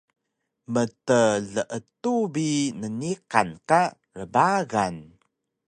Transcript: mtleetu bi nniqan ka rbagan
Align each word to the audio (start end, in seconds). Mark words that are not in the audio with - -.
mtleetu 0.73 2.15
bi 2.33 2.49
nniqan 2.81 3.49
ka 3.69 3.81
rbagan 4.19 4.95